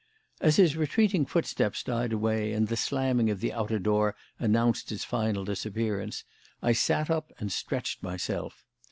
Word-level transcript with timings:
As 0.39 0.55
his 0.55 0.75
retreating 0.75 1.27
footsteps 1.27 1.83
died 1.83 2.11
away 2.11 2.53
and 2.53 2.67
the 2.69 2.75
slamming 2.75 3.29
of 3.29 3.39
the 3.39 3.53
outer 3.53 3.77
door 3.77 4.15
announced 4.39 4.89
his 4.89 5.03
final 5.03 5.45
disappearance, 5.45 6.23
I 6.59 6.71
sat 6.71 7.11
up 7.11 7.31
and 7.37 7.51
stretched 7.51 8.01
myself. 8.01 8.65